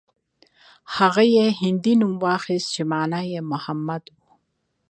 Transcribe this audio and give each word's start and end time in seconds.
هغه 0.95 1.23
يې 1.35 1.45
هندي 1.61 1.93
نوم 2.01 2.13
واخيست 2.23 2.67
چې 2.75 2.81
مانا 2.91 3.21
يې 3.31 3.39
محمد 3.51 4.03
و. 4.13 4.17